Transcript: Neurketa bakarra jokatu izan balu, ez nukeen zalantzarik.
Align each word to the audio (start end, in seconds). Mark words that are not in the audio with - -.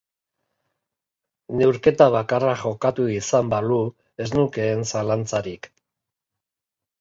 Neurketa 1.59 2.07
bakarra 2.15 2.55
jokatu 2.61 3.05
izan 3.17 3.51
balu, 3.53 3.77
ez 4.27 4.29
nukeen 4.39 4.83
zalantzarik. 4.95 5.71